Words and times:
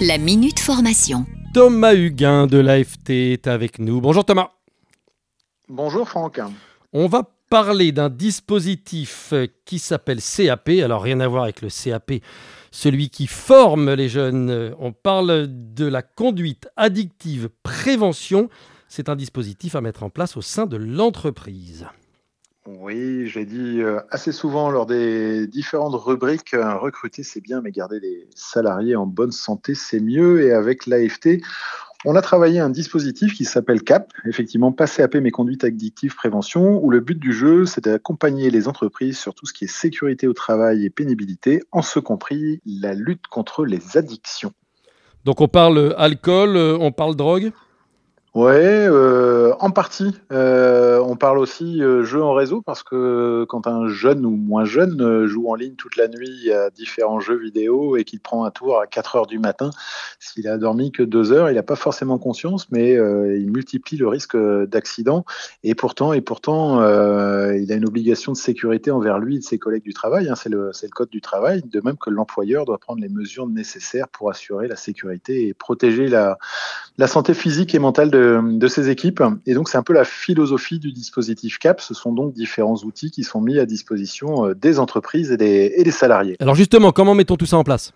La 0.00 0.16
Minute 0.16 0.60
Formation. 0.60 1.26
Thomas 1.52 1.92
Huguin 1.92 2.46
de 2.46 2.58
l'AFT 2.58 3.10
est 3.10 3.48
avec 3.48 3.80
nous. 3.80 4.00
Bonjour 4.00 4.24
Thomas. 4.24 4.52
Bonjour 5.68 6.08
Franck. 6.08 6.40
On 6.92 7.08
va 7.08 7.28
parler 7.50 7.90
d'un 7.90 8.08
dispositif 8.08 9.34
qui 9.64 9.80
s'appelle 9.80 10.20
CAP. 10.22 10.68
Alors 10.84 11.02
rien 11.02 11.18
à 11.18 11.26
voir 11.26 11.42
avec 11.42 11.62
le 11.62 11.68
CAP, 11.68 12.12
celui 12.70 13.10
qui 13.10 13.26
forme 13.26 13.92
les 13.92 14.08
jeunes. 14.08 14.72
On 14.78 14.92
parle 14.92 15.48
de 15.48 15.86
la 15.86 16.02
conduite 16.02 16.68
addictive 16.76 17.48
prévention. 17.64 18.48
C'est 18.86 19.08
un 19.08 19.16
dispositif 19.16 19.74
à 19.74 19.80
mettre 19.80 20.04
en 20.04 20.10
place 20.10 20.36
au 20.36 20.42
sein 20.42 20.66
de 20.66 20.76
l'entreprise. 20.76 21.88
Oui, 22.76 23.26
j'ai 23.28 23.46
dit 23.46 23.80
euh, 23.80 24.00
assez 24.10 24.30
souvent 24.30 24.68
lors 24.68 24.84
des 24.84 25.46
différentes 25.46 25.94
rubriques, 25.94 26.52
euh, 26.52 26.76
recruter 26.76 27.22
c'est 27.22 27.40
bien, 27.40 27.62
mais 27.62 27.70
garder 27.70 27.98
les 27.98 28.28
salariés 28.34 28.94
en 28.94 29.06
bonne 29.06 29.32
santé 29.32 29.74
c'est 29.74 30.00
mieux. 30.00 30.42
Et 30.42 30.52
avec 30.52 30.86
l'AFT, 30.86 31.40
on 32.04 32.14
a 32.14 32.20
travaillé 32.20 32.60
un 32.60 32.68
dispositif 32.68 33.32
qui 33.32 33.46
s'appelle 33.46 33.82
CAP, 33.82 34.12
effectivement 34.26 34.70
pas 34.70 34.86
CAP 34.86 35.14
mais 35.14 35.30
conduite 35.30 35.64
addictive 35.64 36.14
prévention, 36.14 36.84
où 36.84 36.90
le 36.90 37.00
but 37.00 37.18
du 37.18 37.32
jeu 37.32 37.64
c'est 37.64 37.84
d'accompagner 37.84 38.50
les 38.50 38.68
entreprises 38.68 39.18
sur 39.18 39.34
tout 39.34 39.46
ce 39.46 39.54
qui 39.54 39.64
est 39.64 39.68
sécurité 39.68 40.26
au 40.26 40.34
travail 40.34 40.84
et 40.84 40.90
pénibilité, 40.90 41.62
en 41.72 41.80
ce 41.80 41.98
compris 41.98 42.60
la 42.66 42.92
lutte 42.92 43.28
contre 43.28 43.64
les 43.64 43.96
addictions. 43.96 44.52
Donc 45.24 45.40
on 45.40 45.48
parle 45.48 45.94
alcool, 45.96 46.58
euh, 46.58 46.76
on 46.78 46.92
parle 46.92 47.16
drogue? 47.16 47.50
Ouais, 48.34 48.86
euh, 48.86 49.54
en 49.58 49.70
partie. 49.70 50.14
Euh, 50.32 51.00
on 51.00 51.16
parle 51.16 51.38
aussi 51.38 51.82
euh, 51.82 52.04
jeu 52.04 52.22
en 52.22 52.34
réseau 52.34 52.60
parce 52.60 52.82
que 52.82 53.46
quand 53.48 53.66
un 53.66 53.88
jeune 53.88 54.26
ou 54.26 54.30
moins 54.30 54.66
jeune 54.66 55.00
euh, 55.00 55.26
joue 55.26 55.48
en 55.48 55.54
ligne 55.54 55.74
toute 55.76 55.96
la 55.96 56.08
nuit 56.08 56.52
à 56.52 56.68
différents 56.68 57.20
jeux 57.20 57.38
vidéo 57.38 57.96
et 57.96 58.04
qu'il 58.04 58.20
prend 58.20 58.44
un 58.44 58.50
tour 58.50 58.80
à 58.80 58.86
4 58.86 59.16
heures 59.16 59.26
du 59.26 59.38
matin, 59.38 59.70
s'il 60.20 60.46
a 60.46 60.58
dormi 60.58 60.92
que 60.92 61.02
2 61.02 61.32
heures, 61.32 61.50
il 61.50 61.54
n'a 61.54 61.62
pas 61.62 61.74
forcément 61.74 62.18
conscience, 62.18 62.70
mais 62.70 62.92
il 62.92 63.50
multiplie 63.50 63.96
le 63.96 64.08
risque 64.08 64.36
d'accident. 64.36 65.24
Et 65.64 65.74
pourtant, 65.74 66.12
et 66.12 66.20
pourtant, 66.20 66.80
il 66.82 67.72
a 67.72 67.74
une 67.74 67.86
obligation 67.86 68.32
de 68.32 68.36
sécurité 68.36 68.90
envers 68.90 69.18
lui 69.18 69.36
et 69.38 69.40
ses 69.40 69.58
collègues 69.58 69.84
du 69.84 69.94
travail. 69.94 70.28
Hein, 70.28 70.34
c'est 70.34 70.48
le, 70.48 70.70
c'est 70.72 70.86
le 70.86 70.92
code 70.92 71.10
du 71.10 71.20
travail, 71.20 71.62
de 71.62 71.80
même 71.80 71.96
que 71.96 72.10
l'employeur 72.10 72.64
doit 72.64 72.78
prendre 72.78 73.00
les 73.00 73.08
mesures 73.08 73.46
nécessaires 73.46 74.08
pour 74.08 74.30
assurer 74.30 74.68
la 74.68 74.76
sécurité 74.76 75.48
et 75.48 75.54
protéger 75.54 76.08
la, 76.08 76.38
la 76.98 77.06
santé 77.06 77.34
physique 77.34 77.74
et 77.74 77.78
mentale 77.78 78.10
de 78.10 78.17
de, 78.18 78.68
ces 78.68 78.90
équipes. 78.90 79.22
Et 79.46 79.54
donc, 79.54 79.68
c'est 79.68 79.78
un 79.78 79.82
peu 79.82 79.92
la 79.92 80.04
philosophie 80.04 80.78
du 80.78 80.92
dispositif 80.92 81.58
CAP. 81.58 81.80
Ce 81.80 81.94
sont 81.94 82.12
donc 82.12 82.32
différents 82.32 82.76
outils 82.76 83.10
qui 83.10 83.24
sont 83.24 83.40
mis 83.40 83.58
à 83.58 83.66
disposition 83.66 84.46
euh, 84.46 84.54
des 84.54 84.78
entreprises 84.78 85.32
et 85.32 85.36
des, 85.36 85.90
salariés. 85.90 86.36
Alors 86.38 86.54
justement, 86.54 86.92
comment 86.92 87.14
mettons 87.14 87.36
tout 87.36 87.46
ça 87.46 87.56
en 87.56 87.64
place? 87.64 87.92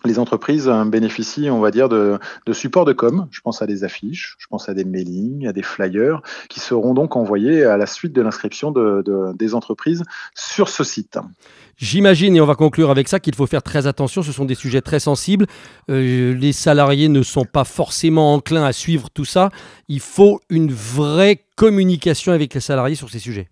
les 0.05 0.19
entreprises 0.19 0.67
euh, 0.67 0.85
bénéficient, 0.85 1.49
on 1.49 1.59
va 1.59 1.71
dire, 1.71 1.89
de, 1.89 2.19
supports 2.51 2.85
de 2.85 2.93
com. 2.93 3.27
Je 3.31 3.41
pense 3.41 3.61
à 3.61 3.67
des 3.67 3.83
affiches, 3.83 4.35
je 4.39 4.47
pense 4.47 4.69
à 4.69 4.73
des 4.73 4.85
mailings, 4.85 5.47
à 5.47 5.53
des 5.53 5.63
flyers, 5.63 6.21
qui 6.49 6.59
seront 6.59 6.93
donc 6.93 7.15
envoyés 7.15 7.63
à 7.63 7.77
la 7.77 7.85
suite 7.85 8.13
de 8.13 8.21
l'inscription 8.21 8.71
de, 8.71 9.01
de, 9.05 9.35
des 9.35 9.55
entreprises 9.55 10.03
sur 10.35 10.69
ce 10.69 10.83
site. 10.83 11.17
J'imagine, 11.77 12.35
et 12.35 12.41
on 12.41 12.45
va 12.45 12.55
conclure 12.55 12.91
avec 12.91 13.07
ça, 13.07 13.19
qu'il 13.19 13.33
faut 13.35 13.47
faire 13.47 13.63
très 13.63 13.87
attention. 13.87 14.21
Ce 14.21 14.31
sont 14.31 14.45
des 14.45 14.55
sujets 14.55 14.81
très 14.81 14.99
sensibles. 14.99 15.47
Euh, 15.89 16.33
les 16.35 16.53
salariés 16.53 17.09
ne 17.09 17.23
sont 17.23 17.45
pas 17.45 17.63
forcément 17.63 18.33
enclins 18.35 18.63
à 18.63 18.73
suivre 18.73 19.09
tout 19.09 19.25
ça. 19.25 19.49
Il 19.87 19.99
faut 19.99 20.39
une 20.49 20.71
vraie 20.71 21.43
communication 21.55 22.31
avec 22.31 22.53
les 22.53 22.59
salariés 22.59 22.95
sur 22.95 23.09
ces 23.09 23.19
sujets. 23.19 23.49